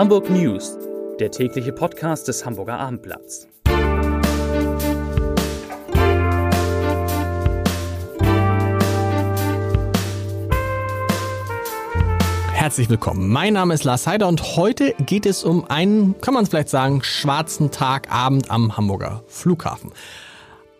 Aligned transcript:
Hamburg 0.00 0.30
News, 0.30 0.78
der 1.18 1.30
tägliche 1.30 1.72
Podcast 1.72 2.26
des 2.26 2.46
Hamburger 2.46 2.78
Abendblatts. 2.78 3.46
Herzlich 12.54 12.88
willkommen. 12.88 13.28
Mein 13.28 13.52
Name 13.52 13.74
ist 13.74 13.84
Lars 13.84 14.06
Heider 14.06 14.28
und 14.28 14.56
heute 14.56 14.94
geht 15.04 15.26
es 15.26 15.44
um 15.44 15.66
einen, 15.66 16.18
kann 16.22 16.32
man 16.32 16.44
es 16.44 16.48
vielleicht 16.48 16.70
sagen, 16.70 17.02
schwarzen 17.02 17.70
Tagabend 17.70 18.50
am 18.50 18.78
Hamburger 18.78 19.22
Flughafen. 19.26 19.92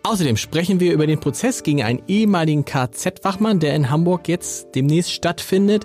Außerdem 0.02 0.38
sprechen 0.38 0.80
wir 0.80 0.94
über 0.94 1.06
den 1.06 1.20
Prozess 1.20 1.62
gegen 1.62 1.82
einen 1.82 2.00
ehemaligen 2.08 2.64
KZ-Wachmann, 2.64 3.60
der 3.60 3.74
in 3.74 3.90
Hamburg 3.90 4.28
jetzt 4.28 4.68
demnächst 4.74 5.12
stattfindet. 5.12 5.84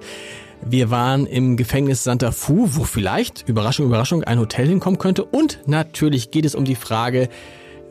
Wir 0.67 0.89
waren 0.89 1.27
im 1.27 1.57
Gefängnis 1.57 2.03
Santa 2.03 2.31
Fu, 2.31 2.67
wo 2.71 2.85
vielleicht, 2.85 3.47
Überraschung, 3.47 3.85
Überraschung, 3.85 4.23
ein 4.23 4.39
Hotel 4.39 4.67
hinkommen 4.67 4.97
könnte. 4.97 5.23
Und 5.23 5.59
natürlich 5.67 6.31
geht 6.31 6.43
es 6.43 6.55
um 6.55 6.65
die 6.65 6.73
Frage, 6.73 7.29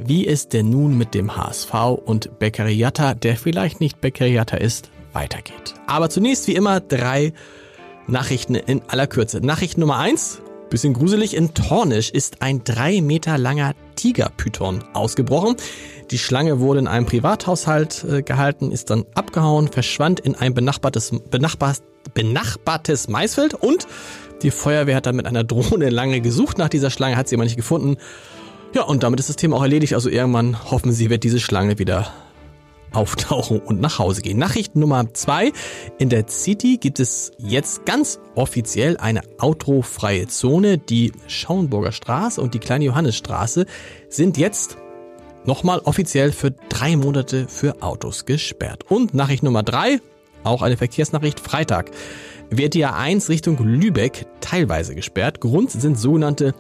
wie 0.01 0.27
es 0.27 0.49
denn 0.49 0.71
nun 0.71 0.99
mit 0.99 1.15
dem 1.15 1.37
HSV 1.37 1.73
und 2.05 2.41
Beccariata, 2.41 3.15
der 3.15 3.37
vielleicht 3.37 3.79
nicht 3.79 4.01
Beccariata 4.01 4.57
ist, 4.57 4.91
weitergeht. 5.13 5.75
Aber 5.87 6.11
zunächst 6.11 6.49
wie 6.49 6.57
immer 6.57 6.81
drei 6.81 7.33
Nachrichten 8.09 8.57
in 8.57 8.83
aller 8.89 9.07
Kürze. 9.07 9.41
Nachricht 9.41 9.79
Nummer 9.79 9.99
eins. 9.99 10.43
Bisschen 10.75 10.93
gruselig, 10.93 11.37
in 11.37 11.55
Tornisch 11.55 12.11
ist 12.11 12.43
ein 12.43 12.65
drei 12.65 13.01
Meter 13.01 13.39
langer 13.39 13.77
Tigerpython 13.95 14.83
ausgebrochen. 14.93 15.55
Die 16.11 16.19
Schlange 16.19 16.59
wurde 16.59 16.81
in 16.81 16.89
einem 16.89 17.07
Privathaushalt 17.07 18.05
äh, 18.11 18.23
gehalten, 18.23 18.73
ist 18.73 18.91
dann 18.91 19.05
abgehauen, 19.15 19.69
verschwand 19.69 20.19
in 20.19 20.35
ein 20.35 20.53
benachbartes, 20.53 21.13
benachbar, 21.31 21.77
benachbartes 22.13 23.07
Maisfeld 23.07 23.55
und 23.55 23.87
die 24.43 24.51
Feuerwehr 24.51 24.97
hat 24.97 25.07
dann 25.07 25.15
mit 25.15 25.27
einer 25.27 25.45
Drohne 25.45 25.91
lange 25.91 26.21
gesucht 26.21 26.59
nach 26.59 26.69
dieser 26.69 26.91
Schlange, 26.91 27.17
hat 27.17 27.29
sie 27.29 27.37
aber 27.37 27.45
nicht 27.45 27.55
gefunden. 27.55 27.97
Ja, 28.75 28.83
und 28.83 29.05
damit 29.05 29.21
ist 29.21 29.29
das 29.29 29.37
Thema 29.37 29.59
auch 29.59 29.63
erledigt. 29.63 29.95
Also 29.95 30.09
irgendwann 30.09 30.73
hoffen 30.73 30.91
sie, 30.91 31.09
wird 31.09 31.23
diese 31.23 31.39
Schlange 31.39 31.79
wieder 31.79 32.13
auftauchen 32.95 33.61
und 33.61 33.81
nach 33.81 33.99
Hause 33.99 34.23
gehen. 34.23 34.39
Nachricht 34.39 34.77
Nummer 34.77 35.13
zwei. 35.15 35.53
In 35.99 36.09
der 36.09 36.29
City 36.29 36.79
gibt 36.79 37.01
es 37.01 37.33
jetzt 37.39 37.85
ganz 37.87 38.21
offiziell 38.35 38.97
eine 38.97 39.23
autofreie 39.39 40.27
Zone. 40.27 40.79
Die 40.79 41.13
Schauenburger 41.27 41.93
Straße 41.93 42.41
und 42.41 42.55
die 42.55 42.59
Kleine 42.59 42.85
Johannesstraße 42.85 43.67
sind 44.09 44.39
jetzt 44.39 44.77
nochmal 45.45 45.81
offiziell 45.81 46.33
für 46.33 46.53
drei 46.69 46.97
Monate 46.97 47.47
für 47.49 47.83
Autos 47.83 48.25
gesperrt. 48.25 48.85
Und 48.89 49.15
Nachricht 49.15 49.43
Nummer 49.43 49.63
drei, 49.63 50.01
auch 50.43 50.63
eine 50.63 50.77
Verkehrsnachricht, 50.77 51.41
Freitag 51.41 51.91
wird 52.51 52.75
die 52.75 52.87
A1 52.87 53.29
Richtung 53.29 53.59
Lübeck 53.59 54.27
teilweise 54.41 54.95
gesperrt. 54.95 55.41
Grund 55.41 55.71
sind 55.71 55.99
sogenannte 55.99 56.55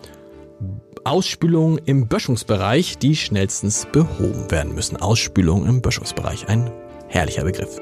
Ausspülungen 1.04 1.78
im 1.84 2.08
Böschungsbereich, 2.08 2.98
die 2.98 3.16
schnellstens 3.16 3.86
behoben 3.92 4.50
werden 4.50 4.74
müssen. 4.74 4.96
Ausspülungen 4.96 5.68
im 5.68 5.82
Böschungsbereich, 5.82 6.48
ein 6.48 6.70
herrlicher 7.08 7.44
Begriff. 7.44 7.80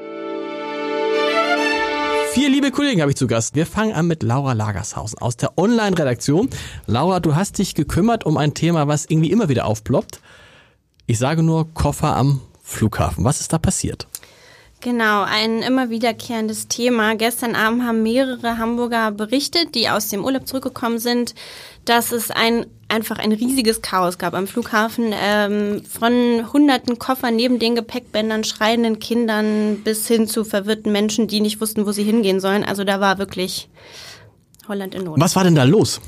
Vier 2.33 2.49
liebe 2.49 2.71
Kollegen 2.71 3.01
habe 3.01 3.11
ich 3.11 3.17
zu 3.17 3.27
Gast. 3.27 3.55
Wir 3.55 3.67
fangen 3.67 3.93
an 3.93 4.07
mit 4.07 4.23
Laura 4.23 4.53
Lagershausen 4.53 5.19
aus 5.19 5.37
der 5.37 5.55
Online-Redaktion. 5.57 6.49
Laura, 6.87 7.19
du 7.19 7.35
hast 7.35 7.59
dich 7.59 7.75
gekümmert 7.75 8.25
um 8.25 8.37
ein 8.37 8.55
Thema, 8.55 8.87
was 8.87 9.05
irgendwie 9.05 9.31
immer 9.31 9.49
wieder 9.49 9.65
aufploppt. 9.65 10.19
Ich 11.05 11.19
sage 11.19 11.43
nur 11.43 11.71
Koffer 11.75 12.15
am 12.15 12.41
Flughafen. 12.63 13.23
Was 13.23 13.39
ist 13.39 13.53
da 13.53 13.59
passiert? 13.59 14.07
Genau, 14.83 15.23
ein 15.23 15.61
immer 15.61 15.89
wiederkehrendes 15.89 16.67
Thema. 16.67 17.15
Gestern 17.15 17.55
Abend 17.55 17.83
haben 17.83 18.03
mehrere 18.03 18.57
Hamburger 18.57 19.11
berichtet, 19.11 19.75
die 19.75 19.87
aus 19.87 20.09
dem 20.09 20.25
Urlaub 20.25 20.45
zurückgekommen 20.45 20.99
sind, 20.99 21.35
dass 21.85 22.11
es 22.11 22.31
ein 22.31 22.65
einfach 22.89 23.17
ein 23.17 23.31
riesiges 23.31 23.81
Chaos 23.81 24.17
gab 24.17 24.33
am 24.33 24.45
Flughafen. 24.45 25.13
Ähm, 25.13 25.83
von 25.85 26.51
hunderten 26.51 26.99
Koffern 26.99 27.37
neben 27.37 27.59
den 27.59 27.75
Gepäckbändern, 27.75 28.43
schreienden 28.43 28.99
Kindern 28.99 29.77
bis 29.85 30.05
hin 30.05 30.27
zu 30.27 30.43
verwirrten 30.43 30.91
Menschen, 30.91 31.29
die 31.29 31.39
nicht 31.39 31.61
wussten, 31.61 31.85
wo 31.85 31.93
sie 31.93 32.03
hingehen 32.03 32.41
sollen. 32.41 32.65
Also 32.65 32.83
da 32.83 32.99
war 32.99 33.19
wirklich 33.19 33.69
Holland 34.67 34.95
in 34.95 35.05
Not. 35.05 35.17
Was 35.17 35.37
war 35.37 35.45
denn 35.45 35.55
da 35.55 35.63
los? 35.63 36.01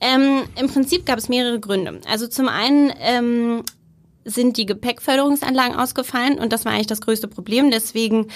Ähm, 0.00 0.44
Im 0.58 0.68
Prinzip 0.68 1.04
gab 1.04 1.18
es 1.18 1.28
mehrere 1.28 1.60
Gründe. 1.60 2.00
Also 2.08 2.26
zum 2.26 2.48
einen 2.48 2.90
ähm, 3.00 3.64
sind 4.28 4.56
die 4.56 4.66
Gepäckförderungsanlagen 4.66 5.76
ausgefallen 5.76 6.38
und 6.38 6.52
das 6.52 6.64
war 6.64 6.72
eigentlich 6.72 6.86
das 6.86 7.00
größte 7.00 7.28
Problem. 7.28 7.70
Deswegen 7.70 8.28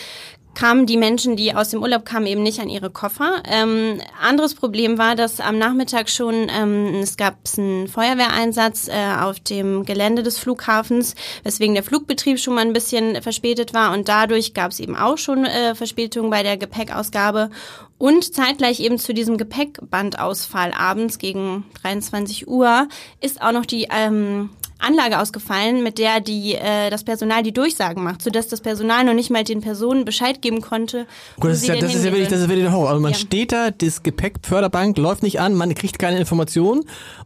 kamen 0.54 0.86
die 0.86 0.96
Menschen, 0.96 1.36
die 1.36 1.54
aus 1.54 1.70
dem 1.70 1.82
Urlaub 1.82 2.04
kamen, 2.04 2.26
eben 2.26 2.42
nicht 2.42 2.60
an 2.60 2.68
ihre 2.68 2.90
Koffer. 2.90 3.42
Ähm, 3.46 4.00
anderes 4.20 4.54
Problem 4.54 4.98
war, 4.98 5.14
dass 5.14 5.40
am 5.40 5.58
Nachmittag 5.58 6.10
schon 6.10 6.48
ähm, 6.50 7.00
es 7.02 7.16
gab 7.16 7.38
einen 7.56 7.88
Feuerwehreinsatz 7.88 8.88
äh, 8.88 9.14
auf 9.20 9.40
dem 9.40 9.84
Gelände 9.84 10.22
des 10.22 10.38
Flughafens, 10.38 11.14
weswegen 11.42 11.74
der 11.74 11.84
Flugbetrieb 11.84 12.38
schon 12.38 12.54
mal 12.54 12.62
ein 12.62 12.72
bisschen 12.72 13.20
verspätet 13.22 13.72
war 13.72 13.92
und 13.92 14.08
dadurch 14.08 14.54
gab 14.54 14.72
es 14.72 14.80
eben 14.80 14.96
auch 14.96 15.18
schon 15.18 15.44
äh, 15.44 15.74
Verspätungen 15.74 16.30
bei 16.30 16.42
der 16.42 16.56
Gepäckausgabe 16.56 17.50
und 17.98 18.34
zeitgleich 18.34 18.80
eben 18.80 18.98
zu 18.98 19.14
diesem 19.14 19.38
Gepäckbandausfall 19.38 20.72
abends 20.72 21.18
gegen 21.18 21.64
23 21.82 22.48
Uhr 22.48 22.88
ist 23.20 23.40
auch 23.40 23.52
noch 23.52 23.64
die 23.64 23.88
ähm, 23.90 24.50
Anlage 24.82 25.20
ausgefallen, 25.20 25.82
mit 25.82 25.98
der 25.98 26.20
die 26.20 26.54
äh, 26.54 26.90
das 26.90 27.04
Personal 27.04 27.42
die 27.42 27.52
Durchsagen 27.52 28.02
macht, 28.02 28.22
sodass 28.22 28.48
das 28.48 28.60
Personal 28.60 29.04
noch 29.04 29.14
nicht 29.14 29.30
mal 29.30 29.44
den 29.44 29.60
Personen 29.60 30.04
Bescheid 30.04 30.42
geben 30.42 30.60
konnte. 30.60 31.06
Gut, 31.40 31.50
das, 31.50 31.58
ist 31.58 31.68
ja, 31.68 31.76
das 31.76 31.94
ist 31.94 32.04
ja 32.04 32.12
wirklich, 32.12 32.28
das 32.28 32.40
ist 32.40 32.48
wirklich 32.48 32.64
der 32.64 32.72
Horror. 32.72 32.90
Also 32.90 33.00
man 33.00 33.12
ja. 33.12 33.18
steht 33.18 33.52
da, 33.52 33.70
das 33.70 34.02
Gepäckförderbank 34.02 34.98
läuft 34.98 35.22
nicht 35.22 35.40
an, 35.40 35.54
man 35.54 35.74
kriegt 35.74 35.98
keine 35.98 36.18
Informationen. 36.18 36.80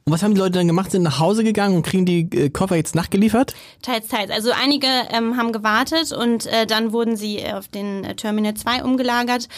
Und 0.05 0.13
was 0.13 0.23
haben 0.23 0.35
die 0.35 0.41
Leute 0.41 0.53
dann 0.53 0.67
gemacht? 0.67 0.91
Sind 0.91 1.03
nach 1.03 1.19
Hause 1.19 1.43
gegangen 1.45 1.77
und 1.77 1.83
kriegen 1.83 2.07
die 2.07 2.29
äh, 2.33 2.51
Koffer 2.51 2.77
jetzt 2.77 2.95
nachgeliefert? 2.95 3.55
Teils, 3.83 4.09
teils. 4.09 4.31
Also 4.31 4.51
einige 4.53 4.87
ähm, 5.11 5.37
haben 5.37 5.53
gewartet 5.53 6.13
und 6.13 6.47
äh, 6.47 6.67
dann 6.67 6.93
wurden 6.93 7.17
sie 7.17 7.45
auf 7.53 7.69
den 7.69 8.05
äh, 8.05 8.15
Terminal 8.15 8.55
2 8.55 8.85
umgelagert. 8.85 9.49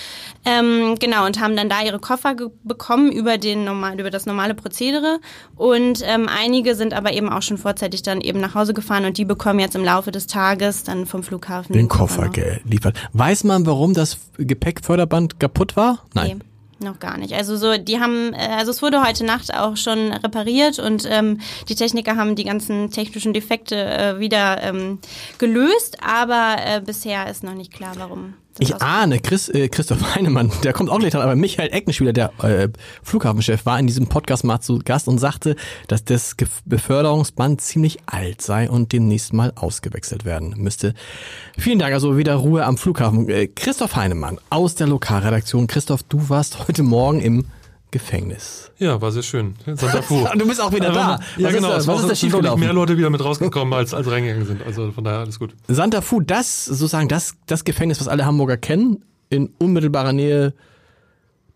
Ähm, 0.44 0.96
genau, 0.98 1.26
und 1.26 1.40
haben 1.40 1.56
dann 1.56 1.68
da 1.68 1.82
ihre 1.82 1.98
Koffer 1.98 2.34
bekommen 2.64 3.12
über 3.12 3.38
den 3.38 3.64
normal, 3.64 3.98
über 4.00 4.10
das 4.10 4.26
normale 4.26 4.54
Prozedere. 4.54 5.20
Und 5.56 6.02
ähm, 6.04 6.28
einige 6.28 6.74
sind 6.74 6.94
aber 6.94 7.12
eben 7.12 7.28
auch 7.28 7.42
schon 7.42 7.58
vorzeitig 7.58 7.87
rechtzeitig 7.88 8.02
dann 8.02 8.20
eben 8.20 8.40
nach 8.40 8.54
Hause 8.54 8.74
gefahren 8.74 9.04
und 9.04 9.18
die 9.18 9.24
bekommen 9.24 9.58
jetzt 9.58 9.74
im 9.74 9.84
Laufe 9.84 10.10
des 10.10 10.26
Tages 10.26 10.84
dann 10.84 11.06
vom 11.06 11.22
Flughafen 11.22 11.72
den, 11.72 11.82
den 11.82 11.88
Koffer 11.88 12.28
geliefert. 12.28 12.96
Weiß 13.12 13.44
man, 13.44 13.66
warum 13.66 13.94
das 13.94 14.18
Gepäckförderband 14.36 15.40
kaputt 15.40 15.76
war? 15.76 16.04
Nein. 16.14 16.38
Nee. 16.38 16.44
Noch 16.80 17.00
gar 17.00 17.18
nicht. 17.18 17.32
Also 17.34 17.56
so, 17.56 17.76
die 17.76 17.98
haben, 17.98 18.32
äh, 18.34 18.50
also 18.56 18.70
es 18.70 18.82
wurde 18.82 19.04
heute 19.04 19.24
Nacht 19.24 19.52
auch 19.52 19.76
schon 19.76 20.12
repariert 20.12 20.78
und 20.78 21.08
ähm, 21.10 21.40
die 21.68 21.74
Techniker 21.74 22.14
haben 22.14 22.36
die 22.36 22.44
ganzen 22.44 22.92
technischen 22.92 23.32
Defekte 23.32 23.74
äh, 23.74 24.20
wieder 24.20 24.62
ähm, 24.62 25.00
gelöst, 25.38 25.96
aber 26.00 26.54
äh, 26.64 26.80
bisher 26.80 27.28
ist 27.28 27.42
noch 27.42 27.54
nicht 27.54 27.72
klar, 27.72 27.94
warum. 27.98 28.34
Ich 28.60 28.82
ahne, 28.82 29.20
Chris, 29.20 29.48
äh, 29.48 29.68
Christoph 29.68 30.16
Heinemann, 30.16 30.50
der 30.64 30.72
kommt 30.72 30.90
auch 30.90 30.98
dran, 30.98 31.22
aber 31.22 31.36
Michael 31.36 31.72
Eckenschwiler, 31.72 32.12
der 32.12 32.32
äh, 32.42 32.68
Flughafenchef, 33.04 33.64
war 33.66 33.78
in 33.78 33.86
diesem 33.86 34.08
Podcast 34.08 34.42
mal 34.42 34.60
zu 34.60 34.80
Gast 34.84 35.06
und 35.06 35.18
sagte, 35.18 35.54
dass 35.86 36.04
das 36.04 36.36
Ge 36.36 36.48
Beförderungsband 36.64 37.60
ziemlich 37.60 37.98
alt 38.06 38.42
sei 38.42 38.68
und 38.68 38.92
demnächst 38.92 39.32
mal 39.32 39.52
ausgewechselt 39.54 40.24
werden 40.24 40.54
müsste. 40.56 40.94
Vielen 41.56 41.78
Dank, 41.78 41.94
also 41.94 42.16
wieder 42.16 42.34
Ruhe 42.34 42.64
am 42.64 42.78
Flughafen. 42.78 43.28
Äh, 43.28 43.46
Christoph 43.46 43.94
Heinemann 43.94 44.38
aus 44.50 44.74
der 44.74 44.88
Lokalredaktion. 44.88 45.68
Christoph, 45.68 46.02
du 46.02 46.28
warst 46.28 46.66
heute 46.66 46.82
Morgen 46.82 47.20
im 47.20 47.44
Gefängnis. 47.90 48.70
Ja, 48.78 49.00
war 49.00 49.12
sehr 49.12 49.22
schön. 49.22 49.54
Santa 49.64 50.02
Fu. 50.02 50.26
du 50.36 50.46
bist 50.46 50.60
auch 50.60 50.72
wieder 50.72 50.92
da. 50.92 51.20
ja, 51.36 51.46
was 51.48 51.54
genau. 51.54 51.72
Ist, 51.74 51.86
was 51.86 52.00
ist 52.02 52.10
da 52.10 52.14
schiefgelaufen? 52.14 52.60
mehr 52.60 52.72
Leute 52.72 52.98
wieder 52.98 53.08
mit 53.08 53.24
rausgekommen, 53.24 53.72
als, 53.72 53.94
als 53.94 54.10
reingegangen 54.10 54.46
sind. 54.46 54.62
Also 54.62 54.92
von 54.92 55.04
daher 55.04 55.20
alles 55.20 55.38
gut. 55.38 55.54
Santa 55.68 56.02
Fu, 56.02 56.20
das 56.20 56.66
sozusagen 56.66 57.08
das, 57.08 57.34
das 57.46 57.64
Gefängnis, 57.64 58.00
was 58.00 58.08
alle 58.08 58.26
Hamburger 58.26 58.58
kennen, 58.58 59.04
in 59.30 59.50
unmittelbarer 59.58 60.12
Nähe 60.12 60.52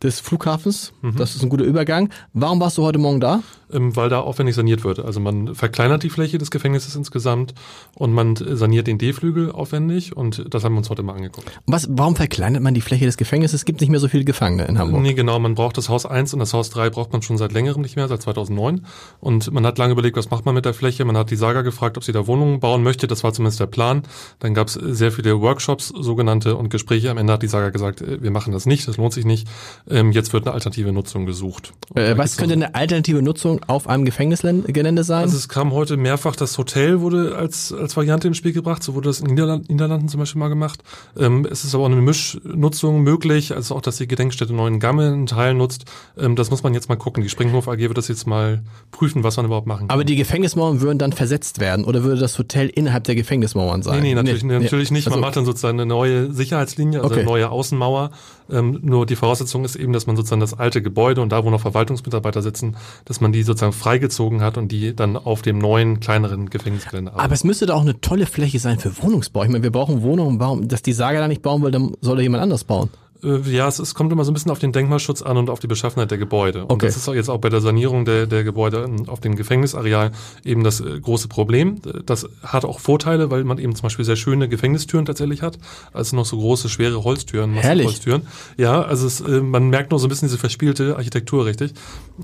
des 0.02 0.20
Flughafens. 0.20 0.93
Mhm. 1.02 1.17
Das 1.17 1.37
ist 1.37 1.43
ein 1.43 1.49
guter 1.49 1.64
Übergang. 1.64 2.11
Warum 2.32 2.61
warst 2.61 2.78
du 2.78 2.82
heute 2.82 2.99
Morgen 2.99 3.20
da? 3.20 3.43
Ähm, 3.72 3.96
weil 3.96 4.08
da 4.08 4.20
aufwendig 4.20 4.54
saniert 4.54 4.84
wird. 4.84 4.98
Also 4.98 5.20
man 5.20 5.54
verkleinert 5.54 6.02
die 6.02 6.10
Fläche 6.10 6.38
des 6.38 6.50
Gefängnisses 6.50 6.94
insgesamt 6.94 7.54
und 7.94 8.12
man 8.12 8.36
saniert 8.36 8.86
den 8.86 8.98
D-Flügel 8.98 9.52
aufwendig 9.52 10.16
und 10.16 10.44
das 10.48 10.64
haben 10.64 10.74
wir 10.74 10.78
uns 10.78 10.90
heute 10.90 11.02
mal 11.02 11.14
angeguckt. 11.14 11.50
Was, 11.66 11.88
warum 11.90 12.16
verkleinert 12.16 12.62
man 12.62 12.74
die 12.74 12.80
Fläche 12.80 13.06
des 13.06 13.16
Gefängnisses? 13.16 13.60
Es 13.60 13.64
gibt 13.64 13.80
nicht 13.80 13.90
mehr 13.90 14.00
so 14.00 14.08
viele 14.08 14.24
Gefangene 14.24 14.64
in 14.66 14.78
Hamburg. 14.78 15.02
Nee, 15.02 15.14
genau. 15.14 15.38
Man 15.38 15.54
braucht 15.54 15.78
das 15.78 15.88
Haus 15.88 16.06
1 16.06 16.32
und 16.34 16.40
das 16.40 16.52
Haus 16.52 16.70
3 16.70 16.90
braucht 16.90 17.12
man 17.12 17.22
schon 17.22 17.38
seit 17.38 17.52
längerem 17.52 17.82
nicht 17.82 17.96
mehr, 17.96 18.08
seit 18.08 18.22
2009. 18.22 18.86
Und 19.20 19.52
man 19.52 19.66
hat 19.66 19.78
lange 19.78 19.92
überlegt, 19.92 20.16
was 20.16 20.30
macht 20.30 20.44
man 20.46 20.54
mit 20.54 20.64
der 20.64 20.75
Fläche. 20.75 21.04
Man 21.04 21.16
hat 21.16 21.30
die 21.30 21.36
Saga 21.36 21.62
gefragt, 21.62 21.96
ob 21.96 22.04
sie 22.04 22.12
da 22.12 22.26
Wohnungen 22.26 22.60
bauen 22.60 22.82
möchte. 22.82 23.06
Das 23.06 23.25
war 23.25 23.32
zumindest 23.32 23.60
der 23.60 23.66
Plan. 23.66 24.02
Dann 24.38 24.54
gab 24.54 24.68
es 24.68 24.75
sehr 24.75 25.12
viele 25.12 25.40
Workshops, 25.40 25.88
sogenannte, 25.88 26.56
und 26.56 26.70
Gespräche. 26.70 27.10
Am 27.10 27.18
Ende 27.18 27.32
hat 27.32 27.42
die 27.42 27.48
Saga 27.48 27.70
gesagt, 27.70 28.02
äh, 28.02 28.22
wir 28.22 28.30
machen 28.30 28.52
das 28.52 28.66
nicht, 28.66 28.86
das 28.88 28.96
lohnt 28.96 29.12
sich 29.12 29.25
nicht. 29.25 29.48
Ähm, 29.88 30.12
jetzt 30.12 30.32
wird 30.32 30.46
eine 30.46 30.54
alternative 30.54 30.92
Nutzung 30.92 31.26
gesucht. 31.26 31.72
Äh, 31.94 32.16
was 32.16 32.36
könnte 32.36 32.54
eine 32.54 32.75
alternative 32.75 33.22
Nutzung 33.22 33.62
auf 33.69 33.88
einem 33.88 34.05
Gefängnisgelände 34.05 35.05
sein? 35.05 35.23
Also 35.23 35.37
es 35.37 35.49
kam 35.49 35.73
heute 35.73 35.97
mehrfach, 35.97 36.37
das 36.37 36.56
Hotel 36.59 37.00
wurde 37.00 37.37
als, 37.37 37.73
als 37.73 37.97
Variante 37.97 38.29
ins 38.29 38.37
Spiel 38.37 38.53
gebracht, 38.53 38.82
so 38.82 38.94
wurde 38.94 39.09
das 39.09 39.20
in 39.20 39.26
den 39.26 39.35
Niederland, 39.35 39.69
Niederlanden 39.69 40.09
zum 40.09 40.20
Beispiel 40.20 40.38
mal 40.41 40.49
gemacht. 40.49 40.82
Ähm, 41.19 41.47
es 41.50 41.64
ist 41.64 41.75
aber 41.75 41.85
auch 41.85 41.91
eine 41.91 42.00
Mischnutzung 42.00 43.03
möglich, 43.03 43.55
also 43.55 43.75
auch, 43.76 43.81
dass 43.81 43.97
die 43.97 44.06
Gedenkstätte 44.09 44.53
Neuen 44.53 44.81
Gamme 44.81 45.06
einen 45.12 45.26
Teil 45.26 45.55
nutzt. 45.55 45.85
Ähm, 46.19 46.37
das 46.37 46.50
muss 46.50 46.62
man 46.62 46.75
jetzt 46.75 46.88
mal 46.88 46.97
gucken. 46.97 47.23
Die 47.23 47.29
Springhof 47.29 47.69
AG 47.69 47.79
wird 47.79 47.99
das 47.99 48.09
jetzt 48.09 48.26
mal 48.26 48.62
prüfen, 48.91 49.25
was 49.25 49.37
man 49.37 49.47
überhaupt 49.47 49.67
machen 49.67 49.88
kann. 49.88 49.91
aber 49.94 50.05
die 50.05 50.17
Gefängnismauern 50.17 50.81
würden 50.81 50.99
dann 50.99 51.12
versetzt 51.12 51.61
werden 51.61 51.85
oder 51.85 52.03
würde 52.05 52.20
das 52.20 52.38
Hotel 52.38 52.69
innerhalb 52.69 53.05
der 53.05 53.14
Gefängnismauern 53.14 53.82
sein? 53.82 54.00
Nee, 54.03 54.09
nee, 54.11 54.14
natürlich, 54.14 54.43
Nee, 54.44 54.59
natürlich 54.59 54.91
nicht. 54.91 55.06
Man 55.06 55.14
Also- 55.14 55.20
macht 55.26 55.37
dann 55.37 55.44
sozusagen 55.44 55.79
eine 55.79 55.87
neue 55.87 56.32
Sicherheitslinie, 56.32 57.00
also 57.00 57.11
Okay. 57.12 57.20
eine 57.20 57.29
neue 57.31 57.50
Außenmauer. 57.50 58.11
Ähm, 58.50 58.79
nur 58.82 59.06
die 59.06 59.17
Voraussetzung 59.17 59.64
ist 59.64 59.76
eben, 59.76 59.93
dass 59.93 60.06
man 60.06 60.17
sozusagen 60.17 60.41
das 60.41 60.53
alte 60.59 60.82
Gebäude 60.82 61.20
und 61.23 61.31
da, 61.31 61.44
wo 61.44 61.50
noch 61.50 61.61
Verwaltungsmitarbeiter 61.61 62.43
sitzen, 62.43 62.76
dass 63.05 63.20
man 63.20 63.32
die 63.32 63.43
sozusagen 63.52 63.72
freigezogen 63.72 64.40
hat 64.40 64.58
und 64.58 64.72
die 64.72 64.94
dann 64.94 65.16
auf 65.16 65.43
dem 65.43 65.58
neuen, 65.58 66.00
kleineren 66.00 66.50
Gefängnisgelände 66.50 67.12
Aber 67.14 67.32
es 67.32 67.44
müsste 67.44 67.66
doch 67.66 67.76
auch 67.76 67.82
eine 67.82 68.00
tolle 68.00 68.26
Fläche 68.26 68.58
sein 68.58 68.78
für 68.78 69.02
Wohnungsbau. 69.02 69.44
Ich 69.44 69.50
meine, 69.50 69.62
wir 69.62 69.70
brauchen 69.70 70.02
Wohnungen. 70.02 70.69
Dass 70.69 70.82
die 70.82 70.93
Saga 70.93 71.20
da 71.20 71.28
nicht 71.28 71.43
bauen 71.43 71.62
will, 71.62 71.70
dann 71.70 71.94
soll 72.00 72.16
da 72.16 72.22
jemand 72.22 72.43
anders 72.43 72.64
bauen. 72.64 72.90
Äh, 73.22 73.38
Ja, 73.50 73.69
es, 73.69 73.78
es 73.78 73.94
kommt 73.94 74.12
immer 74.12 74.24
so 74.24 74.30
ein 74.30 74.34
bisschen 74.34 74.50
auf 74.50 74.58
den 74.58 74.72
Denkmalschutz 74.72 75.22
an 75.22 75.36
und 75.36 75.50
auf 75.50 75.60
die 75.60 75.66
Beschaffenheit 75.66 76.10
der 76.10 76.19
Gebäude. 76.19 76.62
Und 76.62 76.72
Okay. 76.72 76.86
das 76.86 76.96
ist 76.96 77.08
auch 77.08 77.14
jetzt 77.14 77.28
auch 77.28 77.38
bei 77.38 77.48
der 77.48 77.60
Sanierung 77.60 78.04
der, 78.04 78.26
der 78.26 78.44
Gebäude 78.44 78.88
auf 79.06 79.20
dem 79.20 79.36
Gefängnisareal 79.36 80.12
eben 80.44 80.64
das 80.64 80.80
äh, 80.80 80.98
große 81.00 81.28
Problem. 81.28 81.80
Das 82.06 82.26
hat 82.42 82.64
auch 82.64 82.80
Vorteile, 82.80 83.30
weil 83.30 83.44
man 83.44 83.58
eben 83.58 83.74
zum 83.74 83.82
Beispiel 83.84 84.04
sehr 84.04 84.16
schöne 84.16 84.48
Gefängnistüren 84.48 85.04
tatsächlich 85.06 85.42
hat, 85.42 85.58
also 85.92 86.16
noch 86.16 86.26
so 86.26 86.36
große, 86.36 86.69
schwere 86.69 87.04
Holztüren, 87.04 87.54
Herrlich. 87.54 87.86
Holztüren. 87.86 88.22
Ja, 88.56 88.82
also 88.82 89.06
es, 89.06 89.20
äh, 89.20 89.40
man 89.40 89.68
merkt 89.70 89.90
noch 89.92 89.98
so 89.98 90.06
ein 90.06 90.08
bisschen 90.08 90.28
diese 90.28 90.38
verspielte 90.38 90.96
Architektur, 90.96 91.44
richtig. 91.46 91.72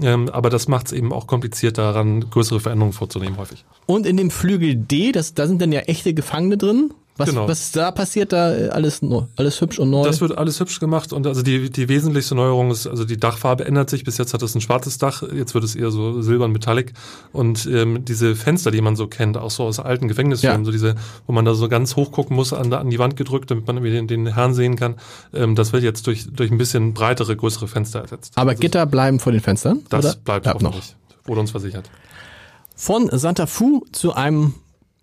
Ähm, 0.01 0.29
aber 0.29 0.51
das 0.51 0.69
macht 0.69 0.87
es 0.87 0.93
eben 0.93 1.13
auch 1.13 1.27
kompliziert 1.27 1.79
daran, 1.79 2.29
größere 2.31 2.61
Veränderungen 2.61 2.93
vorzunehmen 2.93 3.37
häufig. 3.39 3.65
Und 3.87 4.07
in 4.07 4.17
dem 4.17 4.31
Flügel 4.31 4.75
D, 4.77 5.13
das, 5.13 5.35
da 5.35 5.47
sind 5.47 5.63
dann 5.63 5.73
ja 5.73 5.81
echte 5.81 6.15
Gefangene 6.15 6.57
drin. 6.57 6.93
Was, 7.19 7.29
Genau. 7.31 7.49
was 7.49 7.73
da 7.73 7.91
passiert, 7.91 8.33
da 8.33 8.55
äh, 8.55 8.69
alles, 8.69 9.01
alles 9.37 9.61
hübsch 9.61 9.79
und 9.81 9.91
neu. 9.91 10.05
Das 10.05 10.21
wird 10.21 10.39
alles 10.39 10.61
hübsch 10.61 10.79
gemacht 10.79 11.13
und 11.13 11.27
also 11.27 11.43
die, 11.43 11.69
die 11.69 11.89
wesentlichste 11.89 12.37
Neuerung 12.37 12.71
ist, 12.71 12.87
also 12.87 13.05
die 13.05 13.17
Dachfarbe 13.17 13.65
ändert 13.65 13.91
sich. 13.91 14.05
Bis 14.05 14.19
jetzt 14.19 14.33
hat 14.35 14.43
es 14.43 14.55
ein 14.55 14.61
schwarzes 14.61 14.99
Dach, 14.99 15.23
jetzt 15.35 15.53
wird 15.53 15.65
es 15.65 15.75
eher 15.75 15.91
so 15.91 16.23
silbern 16.23 16.53
metallic 16.53 16.93
und 17.33 17.67
ähm, 17.67 18.05
diese 18.05 18.37
Fenster, 18.37 18.71
die 18.71 18.81
man 18.81 18.95
so 18.95 19.09
kennt, 19.09 19.37
auch 19.37 19.51
so 19.51 19.65
aus 19.65 19.81
alten 19.81 20.07
Gefängnisfilmen, 20.07 20.61
Ja. 20.61 20.65
so 20.65 20.71
diese, 20.71 20.95
wo 21.27 21.33
man 21.33 21.45
da 21.45 21.55
so 21.55 21.69
ganz 21.69 21.97
hoch 21.97 22.13
gucken 22.13 22.37
muss, 22.37 22.53
an, 22.53 22.73
an 22.73 22.89
die 22.89 23.01
Wand 23.01 23.17
gedrückt, 23.17 23.51
damit 23.51 23.67
man 23.67 23.83
den, 23.83 24.07
den 24.07 24.35
Herrn 24.35 24.55
sehen 24.55 24.77
kann, 24.77 24.95
ähm, 25.35 25.57
das 25.57 25.73
wird 25.73 25.83
jetzt 25.83 26.07
durch, 26.07 26.27
durch 26.33 26.53
ein 26.53 26.59
bisschen 26.59 26.95
breitere, 26.95 27.35
größere 27.35 27.67
Fenster 27.67 28.01
ersetzt. 28.01 28.35
Aber 28.37 28.51
also, 28.51 28.61
Gitter 28.61 28.87
bleiben 28.87 29.19
vor 29.19 29.33
den 29.33 29.41
Fenstern? 29.41 29.81
das 29.89 30.05
oder? 30.05 30.15
bleibt, 30.25 30.47
noch. 30.47 30.55
hoffentlich, 30.55 30.95
wurde 31.25 31.41
uns 31.41 31.51
versichert. 31.51 31.91
Von 32.77 33.09
Santa 33.13 33.47
Fu 33.47 33.85
zu 33.91 34.15
einem 34.15 34.55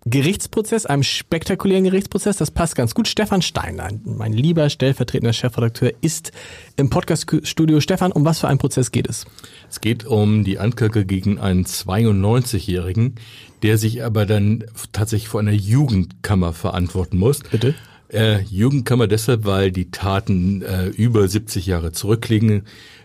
Gerichtsprozess, 0.08 0.86
einem 0.86 1.02
spektakulären 1.02 1.82
Gerichtsprozess, 1.82 2.36
das 2.36 2.52
passt 2.52 2.76
ganz 2.76 2.94
gut. 2.94 3.08
Stefan 3.08 3.42
Steiner, 3.42 3.88
mein 4.04 4.32
lieber 4.32 4.70
stellvertretender 4.70 5.32
Chefredakteur, 5.32 5.92
ist 6.00 6.30
im 6.76 6.90
Podcaststudio. 6.90 7.80
Stefan, 7.80 8.12
um 8.12 8.24
was 8.24 8.38
für 8.38 8.46
einen 8.46 8.60
Prozess 8.60 8.92
geht 8.92 9.08
es? 9.08 9.26
Es 9.68 9.80
geht 9.80 10.06
um 10.06 10.44
die 10.44 10.60
Anklage 10.60 11.04
gegen 11.04 11.40
einen 11.40 11.64
92-Jährigen, 11.64 13.16
der 13.64 13.78
sich 13.78 14.04
aber 14.04 14.26
dann 14.26 14.64
tatsächlich 14.92 15.28
vor 15.28 15.40
einer 15.40 15.50
Jugendkammer 15.50 16.52
verantworten 16.52 17.18
muss. 17.18 17.40
Bitte? 17.40 17.74
Äh, 18.08 18.42
Jugendkammer 18.42 19.08
deshalb, 19.08 19.44
weil 19.44 19.72
die 19.72 19.90
Taten 19.90 20.62
äh, 20.62 20.86
über 20.86 21.26
70 21.26 21.66
Jahre 21.66 21.90
zurückliegen. 21.90 22.62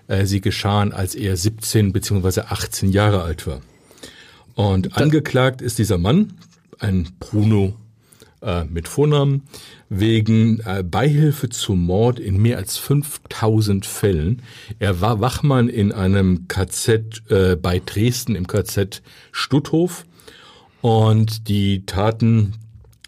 Äh, 0.08 0.28
sie 0.28 0.40
geschahen, 0.40 0.94
als 0.94 1.16
er 1.16 1.36
17 1.36 1.94
bzw. 1.94 2.42
18 2.42 2.92
Jahre 2.92 3.24
alt 3.24 3.48
war. 3.48 3.62
Und 4.54 4.98
angeklagt 4.98 5.62
ist 5.64 5.80
dieser 5.80 5.98
Mann, 5.98 6.34
ein 6.82 7.08
Bruno 7.20 7.74
äh, 8.42 8.64
mit 8.66 8.88
Vornamen, 8.88 9.44
wegen 9.90 10.60
äh, 10.62 10.84
Beihilfe 10.84 11.50
zum 11.50 11.86
Mord 11.86 12.20
in 12.20 12.42
mehr 12.42 12.58
als 12.58 12.78
5000 12.78 13.86
Fällen. 13.86 14.42
Er 14.80 15.02
war 15.02 15.22
Wachmann 15.22 15.70
in 15.70 15.92
einem 15.92 16.48
KZ 16.48 17.22
äh, 17.30 17.56
bei 17.56 17.82
Dresden 17.86 18.36
im 18.36 18.48
KZ 18.48 19.02
Stutthof 19.32 20.06
und 20.82 21.48
die 21.48 21.86
Taten 21.86 22.54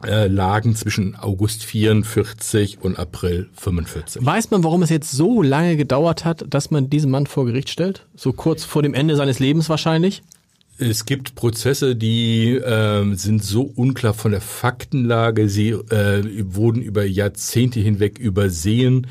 äh, 0.05 0.27
lagen 0.27 0.75
zwischen 0.75 1.15
August 1.15 1.63
44 1.63 2.81
und 2.81 2.99
April 2.99 3.49
45. 3.55 4.25
Weiß 4.25 4.51
man, 4.51 4.63
warum 4.63 4.83
es 4.83 4.89
jetzt 4.89 5.11
so 5.11 5.41
lange 5.41 5.77
gedauert 5.77 6.25
hat, 6.25 6.45
dass 6.49 6.71
man 6.71 6.89
diesen 6.89 7.09
Mann 7.09 7.25
vor 7.25 7.45
Gericht 7.45 7.69
stellt? 7.69 8.05
So 8.15 8.33
kurz 8.33 8.63
vor 8.65 8.83
dem 8.83 8.93
Ende 8.93 9.15
seines 9.15 9.39
Lebens 9.39 9.69
wahrscheinlich? 9.69 10.21
Es 10.79 11.05
gibt 11.05 11.35
Prozesse, 11.35 11.95
die 11.95 12.59
ähm, 12.63 13.15
sind 13.15 13.43
so 13.43 13.61
unklar 13.61 14.13
von 14.13 14.31
der 14.31 14.41
Faktenlage. 14.41 15.47
Sie 15.47 15.69
äh, 15.69 16.23
wurden 16.45 16.81
über 16.81 17.05
Jahrzehnte 17.05 17.79
hinweg 17.79 18.17
übersehen. 18.17 19.07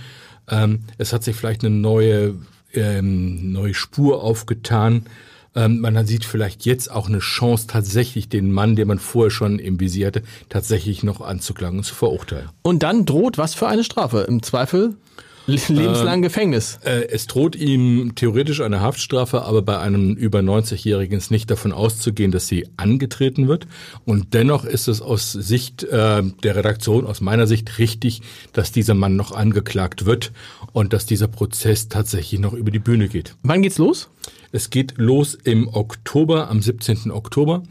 Ähm, 0.49 0.81
es 0.99 1.13
hat 1.13 1.23
sich 1.23 1.37
vielleicht 1.37 1.65
eine 1.65 1.75
neue, 1.75 2.35
ähm, 2.75 3.53
neue 3.53 3.75
Spur 3.75 4.25
aufgetan. 4.25 5.07
Ähm, 5.55 5.81
man 5.81 6.07
sieht 6.07 6.25
vielleicht 6.25 6.65
jetzt 6.65 6.91
auch 6.91 7.09
eine 7.09 7.21
Chance, 7.21 7.67
tatsächlich 7.69 8.29
den 8.29 8.51
Mann, 8.51 8.75
den 8.75 8.89
man 8.89 8.99
vorher 8.99 9.31
schon 9.31 9.59
im 9.59 9.79
Visier 9.79 10.09
hatte, 10.09 10.23
tatsächlich 10.49 11.05
noch 11.05 11.21
anzuklagen 11.21 11.79
und 11.79 11.85
zu 11.85 11.95
verurteilen. 11.95 12.49
Und 12.63 12.83
dann 12.83 13.05
droht 13.05 13.39
was 13.39 13.55
für 13.55 13.69
eine 13.69 13.85
Strafe? 13.85 14.23
Im 14.23 14.43
Zweifel 14.43 14.97
lebenslang 15.47 16.23
Gefängnis. 16.23 16.79
Äh, 16.85 17.09
es 17.11 17.27
droht 17.27 17.57
ihm 17.57 18.15
theoretisch 18.15 18.61
eine 18.61 18.81
Haftstrafe, 18.81 19.43
aber 19.43 19.63
bei 19.63 19.79
einem 19.79 20.15
über 20.15 20.41
90-Jährigen 20.41 21.19
ist 21.19 21.31
nicht 21.31 21.51
davon 21.51 21.73
auszugehen, 21.73 22.31
dass 22.31 22.49
sie 22.49 22.69
angetreten 22.77 23.49
wird. 23.49 23.67
Und 24.05 24.35
dennoch 24.35 24.65
ist 24.65 24.89
es 24.89 25.03
aus 25.03 25.33
Sicht 25.33 25.83
äh, 25.85 26.23
der 26.23 26.57
Redaktion, 26.57 27.07
aus 27.07 27.21
meiner 27.21 27.47
Sicht 27.47 27.79
richtig, 27.79 28.23
dass 28.53 28.73
dieser 28.73 28.95
Mann 28.95 29.17
noch 29.17 29.33
angeklagt 29.33 30.07
wird 30.07 30.33
und 30.73 30.93
dass 30.93 31.07
dieser 31.07 31.29
Prozess 31.29 31.89
tatsächlich 31.89 32.41
noch 32.41 32.53
über 32.53 32.71
die 32.71 32.79
Bühne 32.79 33.09
geht. 33.09 33.35
Wann 33.43 33.63
geht's 33.63 33.79
los? 33.79 34.09
Es 34.55 34.69
geht 34.69 34.95
los 34.99 35.35
im 35.35 35.69
Oktober, 35.69 36.51
am 36.51 36.61
17. 36.61 37.11
Oktober. 37.11 37.63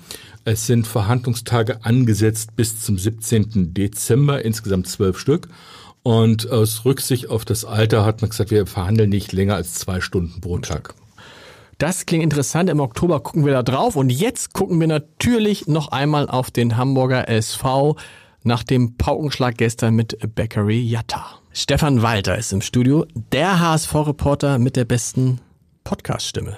Es 0.44 0.65
sind 0.65 0.88
Verhandlungstage 0.88 1.85
angesetzt 1.85 2.56
bis 2.56 2.81
zum 2.81 2.97
17. 2.97 3.75
Dezember, 3.75 4.44
insgesamt 4.44 4.88
zwölf 4.88 5.19
Stück. 5.19 5.47
Und 6.03 6.50
aus 6.50 6.83
Rücksicht 6.86 7.30
auf 7.30 7.45
das 7.45 7.63
Alter 7.63 8.06
hat 8.06 8.21
man 8.21 8.30
gesagt, 8.30 8.51
wir 8.51 8.65
verhandeln 8.65 9.09
nicht 9.09 9.31
länger 9.33 9.56
als 9.56 9.75
zwei 9.75 10.01
Stunden 10.01 10.42
pro 10.42 10.57
Tag. 10.57 10.95
Das 11.77 12.06
klingt 12.06 12.24
interessant. 12.24 12.69
Im 12.69 12.80
Oktober 12.80 13.19
gucken 13.21 13.45
wir 13.45 13.53
da 13.53 13.63
drauf. 13.63 13.95
Und 13.95 14.12
jetzt 14.12 14.53
gucken 14.53 14.80
wir 14.80 14.88
natürlich 14.88 15.68
noch 15.68 15.88
einmal 15.88 16.30
auf 16.30 16.51
den 16.51 16.77
Hamburger 16.77 17.27
SV 17.27 17.95
nach 18.44 18.63
dem 18.63 18.98
Paukenschlag 18.98 19.57
gestern 19.57 19.95
mit 19.95 20.18
Bakery 20.36 20.80
Jatta. 20.81 21.25
Stefan 21.53 22.01
Walter 22.01 22.38
ist 22.38 22.54
im 22.54 22.62
Studio, 22.62 23.06
der 23.31 23.59
HSV-Reporter 23.59 24.57
mit 24.57 24.76
der 24.76 24.85
besten 24.85 25.40
Podcast-Stimme. 25.83 26.57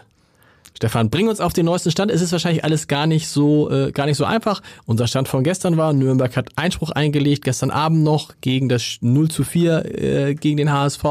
Stefan, 0.83 1.09
bring 1.09 1.29
uns 1.29 1.39
auf 1.39 1.53
den 1.53 1.65
neuesten 1.65 1.91
Stand. 1.91 2.11
Es 2.11 2.21
ist 2.21 2.33
wahrscheinlich 2.33 2.65
alles 2.65 2.89
gar 2.89 3.07
nicht 3.07 3.29
so 3.29 3.71
äh, 3.71 3.93
gar 3.93 4.05
nicht 4.05 4.17
so 4.17 4.25
einfach. 4.25 4.61
Unser 4.85 5.07
Stand 5.07 5.29
von 5.29 5.41
gestern 5.41 5.77
war, 5.77 5.93
Nürnberg 5.93 6.35
hat 6.35 6.49
Einspruch 6.57 6.91
eingelegt, 6.91 7.45
gestern 7.45 7.71
Abend 7.71 8.03
noch 8.03 8.33
gegen 8.41 8.67
das 8.67 8.97
0 8.99 9.31
zu 9.31 9.45
4 9.45 9.85
äh, 9.85 10.35
gegen 10.35 10.57
den 10.57 10.73
HSV. 10.73 11.03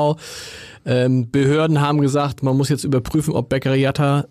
Ähm, 0.85 1.31
Behörden 1.31 1.81
haben 1.81 2.03
gesagt, 2.03 2.43
man 2.43 2.55
muss 2.55 2.69
jetzt 2.69 2.85
überprüfen, 2.85 3.33
ob 3.33 3.49
Beccariata 3.49 4.27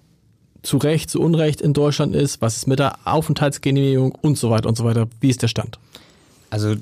zu 0.61 0.77
Recht, 0.77 1.09
zu 1.09 1.19
Unrecht 1.19 1.59
in 1.59 1.73
Deutschland 1.73 2.15
ist, 2.15 2.39
was 2.43 2.57
ist 2.57 2.67
mit 2.67 2.77
der 2.77 2.99
Aufenthaltsgenehmigung 3.05 4.11
und 4.21 4.37
so 4.37 4.51
weiter 4.51 4.69
und 4.69 4.77
so 4.77 4.83
weiter. 4.83 5.07
Wie 5.21 5.29
ist 5.29 5.41
der 5.41 5.47
Stand? 5.47 5.79
Also 6.51 6.75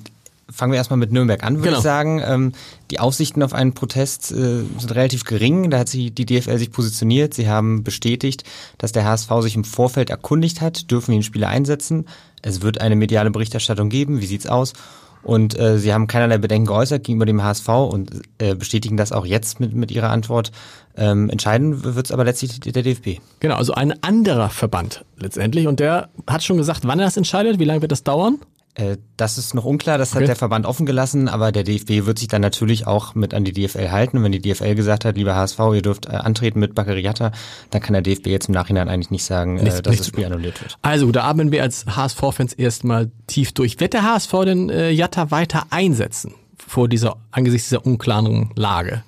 fangen 0.52 0.72
wir 0.72 0.78
erstmal 0.78 0.98
mit 0.98 1.12
Nürnberg 1.12 1.44
an, 1.44 1.56
würde 1.58 1.68
Genau. 1.68 1.78
ich 1.78 1.84
sagen. 1.84 2.22
Ähm, 2.26 2.52
die 2.92 3.00
Aussichten 3.00 3.44
auf 3.44 3.54
einen 3.54 3.74
Protest 3.74 4.32
äh, 4.32 4.36
sind 4.78 4.96
relativ 4.96 5.24
gering. 5.24 5.70
Da 5.70 5.80
hat 5.80 5.90
sie 5.90 6.12
die 6.12 6.26
DFL 6.26 6.58
sich 6.58 6.72
positioniert. 6.72 7.34
Sie 7.34 7.48
haben 7.50 7.84
bestätigt, 7.84 8.44
dass 8.78 8.92
der 8.92 9.06
HSV 9.06 9.30
sich 9.42 9.56
im 9.56 9.64
Vorfeld 9.64 10.10
erkundigt 10.10 10.62
hat, 10.62 10.90
dürfen 10.92 11.14
ihn 11.14 11.24
Spieler 11.24 11.50
einsetzen. 11.50 12.06
Es 12.42 12.62
wird 12.62 12.82
eine 12.82 12.96
mediale 12.96 13.32
Berichterstattung 13.32 13.90
geben. 13.90 14.22
Wie 14.22 14.26
sieht's 14.26 14.48
aus? 14.48 14.74
Und 15.22 15.60
äh, 15.60 15.78
sie 15.78 15.94
haben 15.94 16.08
keinerlei 16.08 16.38
Bedenken 16.38 16.68
geäußert 16.68 17.04
gegenüber 17.04 17.26
dem 17.26 17.44
HSV 17.44 17.68
und 17.68 18.22
äh, 18.38 18.56
bestätigen 18.56 18.96
das 18.96 19.12
auch 19.12 19.26
jetzt 19.26 19.60
mit, 19.60 19.74
mit 19.74 19.92
ihrer 19.92 20.10
Antwort. 20.12 20.54
Ähm, 20.96 21.30
entscheiden 21.30 21.84
wird's 21.84 22.12
aber 22.14 22.24
letztlich 22.24 22.58
der 22.62 22.84
DFB. 22.84 23.20
Genau, 23.42 23.56
also 23.56 23.74
ein 23.74 24.02
anderer 24.02 24.50
Verband 24.50 25.04
letztendlich 25.18 25.68
und 25.68 25.82
der 25.82 26.08
hat 26.26 26.44
schon 26.44 26.56
gesagt, 26.56 26.82
wann 26.88 27.00
er 27.00 27.06
das 27.06 27.18
entscheidet, 27.18 27.60
wie 27.60 27.66
lange 27.66 27.82
wird 27.82 27.92
das 27.92 28.04
dauern? 28.04 28.40
Äh, 28.80 28.98
Das 29.18 29.38
ist 29.38 29.54
noch 29.54 29.66
unklar, 29.66 29.98
das 29.98 30.12
Okay. 30.14 30.22
hat 30.24 30.28
der 30.30 30.36
Verband 30.38 30.66
offen 30.66 30.86
gelassen, 30.86 31.28
aber 31.28 31.52
der 31.52 31.64
DFB 31.64 32.06
wird 32.06 32.20
sich 32.20 32.28
dann 32.30 32.42
natürlich 32.42 32.88
auch 32.88 33.16
mit 33.16 33.34
an 33.34 33.44
die 33.44 33.52
DFL 33.52 33.92
halten. 33.92 34.18
Und 34.18 34.24
wenn 34.24 34.32
die 34.32 34.42
DFL 34.42 34.76
gesagt 34.76 35.04
hat, 35.06 35.18
lieber 35.18 35.36
HSV, 35.36 35.60
ihr 35.74 35.82
dürft 35.82 36.06
äh, 36.06 36.12
antreten 36.12 36.60
mit 36.60 36.74
Baccariata, 36.76 37.32
dann 37.72 37.82
kann 37.82 37.94
der 37.94 38.02
DFB 38.02 38.28
jetzt 38.28 38.48
im 38.48 38.54
Nachhinein 38.54 38.88
eigentlich 38.88 39.12
nicht 39.12 39.26
sagen, 39.26 39.58
äh, 39.58 39.64
Nichts- 39.64 39.82
dass 39.82 39.92
nichts 39.92 40.06
das 40.08 40.14
Spiel 40.14 40.26
annulliert 40.26 40.62
wird. 40.62 40.78
Also, 40.82 41.12
da 41.12 41.26
atmen 41.26 41.52
wir 41.52 41.62
als 41.64 41.86
HSV-Fans 41.86 42.54
erstmal 42.54 43.12
tief 43.28 43.52
durch. 43.52 43.80
Wird 43.80 43.94
der 43.94 44.04
HSV 44.04 44.32
denn 44.46 44.70
äh, 44.70 44.90
Jatta 44.92 45.32
weiter 45.32 45.68
einsetzen 45.70 46.34
vor 46.58 46.88
dieser, 46.88 47.18
angesichts 47.32 47.70
dieser 47.70 47.86
unklaren 47.86 48.52
Lage? 48.56 49.04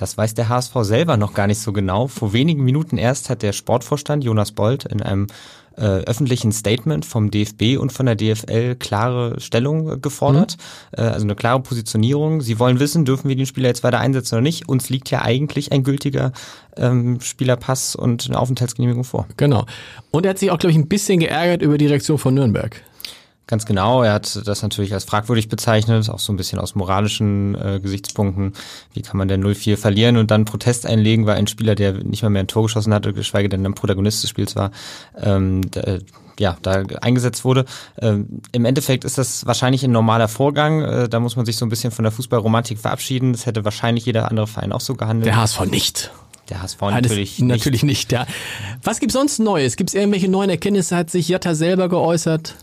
Das 0.00 0.16
weiß 0.16 0.32
der 0.32 0.48
HSV 0.48 0.72
selber 0.80 1.18
noch 1.18 1.34
gar 1.34 1.46
nicht 1.46 1.60
so 1.60 1.74
genau. 1.74 2.06
Vor 2.06 2.32
wenigen 2.32 2.64
Minuten 2.64 2.96
erst 2.96 3.28
hat 3.28 3.42
der 3.42 3.52
Sportvorstand 3.52 4.24
Jonas 4.24 4.52
Bold 4.52 4.86
in 4.86 5.02
einem 5.02 5.26
äh, 5.76 5.82
öffentlichen 5.82 6.52
Statement 6.52 7.04
vom 7.04 7.30
DFB 7.30 7.78
und 7.78 7.92
von 7.92 8.06
der 8.06 8.16
DFL 8.16 8.76
klare 8.76 9.38
Stellung 9.40 10.00
gefordert, 10.00 10.56
mhm. 10.96 11.04
äh, 11.04 11.08
also 11.08 11.26
eine 11.26 11.34
klare 11.34 11.60
Positionierung. 11.60 12.40
Sie 12.40 12.58
wollen 12.58 12.80
wissen, 12.80 13.04
dürfen 13.04 13.28
wir 13.28 13.36
den 13.36 13.44
Spieler 13.44 13.68
jetzt 13.68 13.84
weiter 13.84 14.00
einsetzen 14.00 14.36
oder 14.36 14.42
nicht? 14.42 14.70
Uns 14.70 14.88
liegt 14.88 15.10
ja 15.10 15.20
eigentlich 15.20 15.70
ein 15.70 15.84
gültiger 15.84 16.32
ähm, 16.78 17.20
Spielerpass 17.20 17.94
und 17.94 18.26
eine 18.26 18.38
Aufenthaltsgenehmigung 18.38 19.04
vor. 19.04 19.26
Genau. 19.36 19.66
Und 20.10 20.24
er 20.24 20.30
hat 20.30 20.38
sich 20.38 20.50
auch, 20.50 20.58
glaube 20.58 20.72
ich, 20.72 20.78
ein 20.78 20.88
bisschen 20.88 21.20
geärgert 21.20 21.60
über 21.60 21.76
die 21.76 21.86
Reaktion 21.86 22.16
von 22.16 22.32
Nürnberg. 22.32 22.82
Ganz 23.50 23.66
genau, 23.66 24.04
er 24.04 24.12
hat 24.12 24.46
das 24.46 24.62
natürlich 24.62 24.94
als 24.94 25.02
fragwürdig 25.02 25.48
bezeichnet, 25.48 26.08
auch 26.08 26.20
so 26.20 26.32
ein 26.32 26.36
bisschen 26.36 26.60
aus 26.60 26.76
moralischen 26.76 27.56
äh, 27.56 27.80
Gesichtspunkten. 27.82 28.52
Wie 28.94 29.02
kann 29.02 29.16
man 29.16 29.26
denn 29.26 29.44
0-4 29.44 29.76
verlieren 29.76 30.18
und 30.18 30.30
dann 30.30 30.44
Protest 30.44 30.86
einlegen, 30.86 31.26
weil 31.26 31.36
ein 31.36 31.48
Spieler, 31.48 31.74
der 31.74 31.94
nicht 31.94 32.22
mal 32.22 32.28
mehr 32.30 32.44
ein 32.44 32.46
Tor 32.46 32.62
geschossen 32.62 32.94
hatte, 32.94 33.12
geschweige 33.12 33.48
denn 33.48 33.66
ein 33.66 33.74
Protagonist 33.74 34.22
des 34.22 34.30
Spiels 34.30 34.54
war, 34.54 34.70
ähm, 35.20 35.68
da, 35.72 35.98
ja, 36.38 36.58
da 36.62 36.84
eingesetzt 37.00 37.44
wurde. 37.44 37.64
Ähm, 38.00 38.40
Im 38.52 38.64
Endeffekt 38.64 39.04
ist 39.04 39.18
das 39.18 39.44
wahrscheinlich 39.46 39.82
ein 39.82 39.90
normaler 39.90 40.28
Vorgang. 40.28 40.82
Äh, 40.82 41.08
da 41.08 41.18
muss 41.18 41.34
man 41.34 41.44
sich 41.44 41.56
so 41.56 41.66
ein 41.66 41.70
bisschen 41.70 41.90
von 41.90 42.04
der 42.04 42.12
Fußballromantik 42.12 42.78
verabschieden. 42.78 43.32
Das 43.32 43.46
hätte 43.46 43.64
wahrscheinlich 43.64 44.06
jeder 44.06 44.30
andere 44.30 44.46
Verein 44.46 44.70
auch 44.70 44.80
so 44.80 44.94
gehandelt. 44.94 45.26
Der 45.26 45.36
HSV 45.36 45.66
nicht. 45.66 46.12
Der 46.50 46.62
HSV 46.62 46.80
natürlich 46.82 47.40
nicht. 47.40 47.48
Natürlich 47.48 47.82
nicht, 47.82 48.12
ja. 48.12 48.28
Was 48.84 49.00
gibt's 49.00 49.14
sonst 49.14 49.40
Neues? 49.40 49.74
Gibt 49.74 49.90
es 49.90 49.94
irgendwelche 49.94 50.28
neuen 50.28 50.50
Erkenntnisse? 50.50 50.96
Hat 50.96 51.10
sich 51.10 51.28
Jatta 51.28 51.56
selber 51.56 51.88
geäußert? 51.88 52.54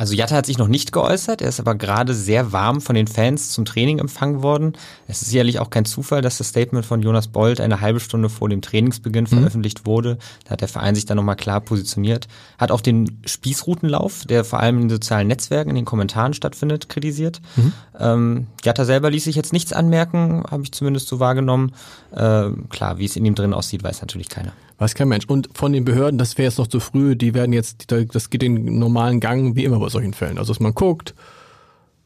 Also 0.00 0.14
Jatta 0.14 0.34
hat 0.34 0.46
sich 0.46 0.56
noch 0.56 0.66
nicht 0.66 0.92
geäußert, 0.92 1.42
er 1.42 1.50
ist 1.50 1.60
aber 1.60 1.74
gerade 1.74 2.14
sehr 2.14 2.52
warm 2.52 2.80
von 2.80 2.94
den 2.94 3.06
Fans 3.06 3.50
zum 3.50 3.66
Training 3.66 3.98
empfangen 3.98 4.42
worden. 4.42 4.72
Es 5.06 5.20
ist 5.20 5.28
sicherlich 5.28 5.58
auch 5.58 5.68
kein 5.68 5.84
Zufall, 5.84 6.22
dass 6.22 6.38
das 6.38 6.48
Statement 6.48 6.86
von 6.86 7.02
Jonas 7.02 7.28
Bold 7.28 7.60
eine 7.60 7.82
halbe 7.82 8.00
Stunde 8.00 8.30
vor 8.30 8.48
dem 8.48 8.62
Trainingsbeginn 8.62 9.24
mhm. 9.24 9.28
veröffentlicht 9.28 9.84
wurde. 9.84 10.16
Da 10.44 10.52
hat 10.52 10.62
der 10.62 10.68
Verein 10.68 10.94
sich 10.94 11.04
dann 11.04 11.18
nochmal 11.18 11.36
klar 11.36 11.60
positioniert. 11.60 12.28
Hat 12.56 12.70
auch 12.70 12.80
den 12.80 13.20
Spießrutenlauf, 13.26 14.24
der 14.24 14.46
vor 14.46 14.60
allem 14.60 14.76
in 14.76 14.82
den 14.84 14.88
sozialen 14.88 15.28
Netzwerken, 15.28 15.68
in 15.68 15.76
den 15.76 15.84
Kommentaren 15.84 16.32
stattfindet, 16.32 16.88
kritisiert. 16.88 17.42
Mhm. 17.56 17.72
Ähm, 17.98 18.46
Jatta 18.64 18.86
selber 18.86 19.10
ließ 19.10 19.24
sich 19.24 19.36
jetzt 19.36 19.52
nichts 19.52 19.74
anmerken, 19.74 20.44
habe 20.50 20.62
ich 20.62 20.72
zumindest 20.72 21.08
so 21.08 21.20
wahrgenommen. 21.20 21.72
Äh, 22.12 22.48
klar, 22.70 22.96
wie 22.96 23.04
es 23.04 23.16
in 23.16 23.26
ihm 23.26 23.34
drin 23.34 23.52
aussieht, 23.52 23.84
weiß 23.84 24.00
natürlich 24.00 24.30
keiner. 24.30 24.52
Weiß 24.80 24.94
kein 24.94 25.08
Mensch. 25.08 25.26
Und 25.26 25.50
von 25.52 25.74
den 25.74 25.84
Behörden, 25.84 26.16
das 26.16 26.38
wäre 26.38 26.48
jetzt 26.48 26.56
noch 26.56 26.66
zu 26.66 26.80
früh, 26.80 27.14
die 27.14 27.34
werden 27.34 27.52
jetzt, 27.52 27.92
das 27.92 28.30
geht 28.30 28.40
den 28.40 28.78
normalen 28.78 29.20
Gang, 29.20 29.54
wie 29.54 29.64
immer 29.64 29.78
bei 29.90 29.92
solchen 29.92 30.14
Fällen. 30.14 30.38
Also, 30.38 30.52
dass 30.52 30.60
man 30.60 30.74
guckt, 30.74 31.14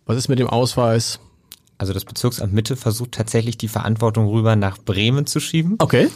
was 0.06 0.16
ist 0.16 0.28
mit 0.28 0.38
dem 0.38 0.48
Ausweis? 0.48 1.20
Also 1.78 1.92
das 1.92 2.04
Bezirksamt 2.04 2.52
Mitte 2.52 2.76
versucht 2.76 3.12
tatsächlich 3.12 3.58
die 3.58 3.68
Verantwortung 3.68 4.28
rüber 4.28 4.56
nach 4.56 4.78
Bremen 4.78 5.26
zu 5.26 5.40
schieben. 5.40 5.76
Okay. 5.80 6.08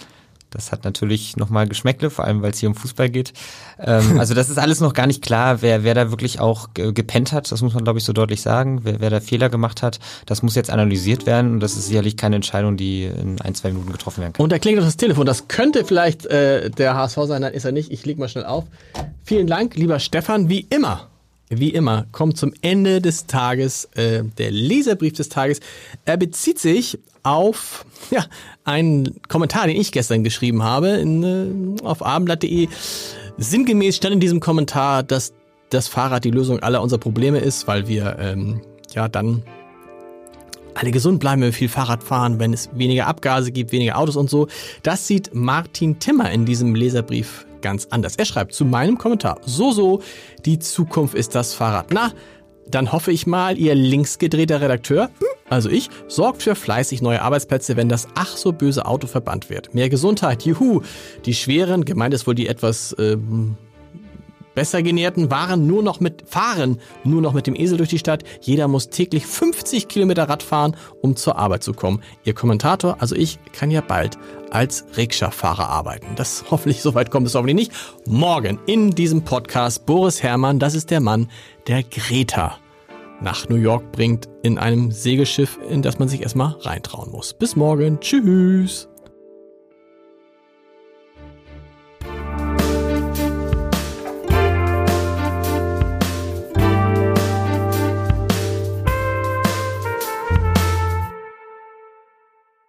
Das 0.50 0.72
hat 0.72 0.84
natürlich 0.84 1.36
nochmal 1.36 1.68
Geschmäckle, 1.68 2.08
vor 2.08 2.24
allem 2.24 2.40
weil 2.40 2.52
es 2.52 2.58
hier 2.58 2.70
um 2.70 2.74
Fußball 2.74 3.10
geht. 3.10 3.34
Ähm, 3.78 4.18
also 4.18 4.34
das 4.34 4.48
ist 4.48 4.58
alles 4.58 4.80
noch 4.80 4.94
gar 4.94 5.06
nicht 5.06 5.20
klar, 5.20 5.60
wer, 5.60 5.84
wer 5.84 5.94
da 5.94 6.10
wirklich 6.10 6.40
auch 6.40 6.70
gepennt 6.74 7.32
hat. 7.32 7.52
Das 7.52 7.60
muss 7.60 7.74
man, 7.74 7.84
glaube 7.84 7.98
ich, 7.98 8.04
so 8.04 8.12
deutlich 8.14 8.40
sagen. 8.40 8.80
Wer, 8.84 9.00
wer 9.00 9.10
da 9.10 9.20
Fehler 9.20 9.50
gemacht 9.50 9.82
hat, 9.82 9.98
das 10.24 10.42
muss 10.42 10.54
jetzt 10.54 10.70
analysiert 10.70 11.26
werden. 11.26 11.52
Und 11.52 11.60
das 11.60 11.76
ist 11.76 11.88
sicherlich 11.88 12.16
keine 12.16 12.36
Entscheidung, 12.36 12.78
die 12.78 13.04
in 13.04 13.40
ein, 13.42 13.54
zwei 13.54 13.70
Minuten 13.70 13.92
getroffen 13.92 14.22
werden 14.22 14.32
kann. 14.32 14.44
Und 14.44 14.50
da 14.50 14.58
klingelt 14.58 14.86
das 14.86 14.96
Telefon. 14.96 15.26
Das 15.26 15.48
könnte 15.48 15.84
vielleicht 15.84 16.24
äh, 16.26 16.70
der 16.70 16.94
HSV 16.94 17.18
sein, 17.24 17.42
dann 17.42 17.52
ist 17.52 17.64
er 17.64 17.72
nicht. 17.72 17.90
Ich 17.90 18.06
leg 18.06 18.16
mal 18.16 18.28
schnell 18.28 18.46
auf. 18.46 18.64
Vielen 19.24 19.48
Dank, 19.48 19.76
lieber 19.76 19.98
Stefan. 19.98 20.48
Wie 20.48 20.60
immer 20.70 21.07
wie 21.50 21.70
immer, 21.70 22.06
kommt 22.12 22.36
zum 22.36 22.52
Ende 22.60 23.00
des 23.00 23.26
Tages 23.26 23.86
äh, 23.94 24.22
der 24.36 24.50
Leserbrief 24.50 25.14
des 25.14 25.28
Tages. 25.28 25.60
Er 26.04 26.16
bezieht 26.16 26.58
sich 26.58 26.98
auf 27.22 27.84
ja, 28.10 28.24
einen 28.64 29.20
Kommentar, 29.28 29.66
den 29.66 29.80
ich 29.80 29.92
gestern 29.92 30.24
geschrieben 30.24 30.62
habe 30.62 30.88
in, 30.88 31.78
äh, 31.80 31.82
auf 31.84 32.04
abendblatt.de. 32.04 32.68
Sinngemäß 33.38 33.96
stand 33.96 34.14
in 34.14 34.20
diesem 34.20 34.40
Kommentar, 34.40 35.02
dass 35.02 35.32
das 35.70 35.88
Fahrrad 35.88 36.24
die 36.24 36.30
Lösung 36.30 36.60
aller 36.60 36.82
unserer 36.82 37.00
Probleme 37.00 37.38
ist, 37.38 37.66
weil 37.66 37.88
wir 37.88 38.16
ähm, 38.18 38.62
ja 38.94 39.08
dann 39.08 39.42
alle 40.74 40.90
gesund 40.90 41.18
bleiben, 41.18 41.42
wenn 41.42 41.48
wir 41.48 41.52
viel 41.52 41.68
Fahrrad 41.68 42.02
fahren, 42.02 42.38
wenn 42.38 42.52
es 42.52 42.70
weniger 42.72 43.06
Abgase 43.06 43.52
gibt, 43.52 43.72
weniger 43.72 43.98
Autos 43.98 44.16
und 44.16 44.30
so. 44.30 44.48
Das 44.82 45.06
sieht 45.06 45.34
Martin 45.34 45.98
Timmer 45.98 46.30
in 46.30 46.46
diesem 46.46 46.74
Leserbrief 46.74 47.47
ganz 47.60 47.86
anders. 47.90 48.16
Er 48.16 48.24
schreibt 48.24 48.54
zu 48.54 48.64
meinem 48.64 48.98
Kommentar, 48.98 49.38
so, 49.44 49.72
so, 49.72 50.02
die 50.44 50.58
Zukunft 50.58 51.14
ist 51.14 51.34
das 51.34 51.54
Fahrrad. 51.54 51.92
Na, 51.92 52.12
dann 52.70 52.92
hoffe 52.92 53.12
ich 53.12 53.26
mal, 53.26 53.58
ihr 53.58 53.74
linksgedrehter 53.74 54.60
Redakteur, 54.60 55.10
also 55.48 55.70
ich, 55.70 55.88
sorgt 56.08 56.42
für 56.42 56.54
fleißig 56.54 57.00
neue 57.00 57.22
Arbeitsplätze, 57.22 57.76
wenn 57.76 57.88
das 57.88 58.08
ach 58.14 58.36
so 58.36 58.52
böse 58.52 58.84
Auto 58.84 59.06
verbannt 59.06 59.48
wird. 59.48 59.74
Mehr 59.74 59.88
Gesundheit, 59.88 60.42
juhu. 60.44 60.82
Die 61.24 61.34
schweren, 61.34 61.84
gemeint 61.84 62.12
ist 62.14 62.26
wohl 62.26 62.34
die 62.34 62.48
etwas 62.48 62.94
ähm, 62.98 63.56
besser 64.58 64.82
genährten, 64.82 65.30
waren 65.30 65.68
nur 65.68 65.84
noch 65.84 66.00
mit 66.00 66.24
fahren, 66.26 66.80
nur 67.04 67.22
noch 67.22 67.32
mit 67.32 67.46
dem 67.46 67.54
Esel 67.54 67.76
durch 67.78 67.90
die 67.90 67.98
Stadt. 68.00 68.24
Jeder 68.40 68.66
muss 68.66 68.88
täglich 68.88 69.24
50 69.24 69.86
Kilometer 69.86 70.28
Rad 70.28 70.42
fahren, 70.42 70.74
um 71.00 71.14
zur 71.14 71.38
Arbeit 71.38 71.62
zu 71.62 71.72
kommen. 71.72 72.02
Ihr 72.24 72.34
Kommentator, 72.34 72.96
also 72.98 73.14
ich, 73.14 73.38
kann 73.52 73.70
ja 73.70 73.80
bald 73.80 74.18
als 74.50 74.84
Rikscha-Fahrer 74.96 75.68
arbeiten. 75.68 76.08
Das 76.16 76.46
hoffentlich, 76.50 76.82
soweit 76.82 77.12
kommt 77.12 77.28
es 77.28 77.36
hoffentlich 77.36 77.54
nicht. 77.54 77.72
Morgen 78.04 78.58
in 78.66 78.90
diesem 78.90 79.22
Podcast 79.22 79.86
Boris 79.86 80.24
Herrmann, 80.24 80.58
das 80.58 80.74
ist 80.74 80.90
der 80.90 80.98
Mann, 80.98 81.30
der 81.68 81.84
Greta 81.84 82.58
nach 83.20 83.48
New 83.48 83.56
York 83.56 83.92
bringt 83.92 84.28
in 84.42 84.58
einem 84.58 84.90
Segelschiff, 84.90 85.56
in 85.70 85.82
das 85.82 86.00
man 86.00 86.08
sich 86.08 86.22
erstmal 86.22 86.56
reintrauen 86.62 87.12
muss. 87.12 87.32
Bis 87.32 87.54
morgen. 87.54 88.00
Tschüss. 88.00 88.88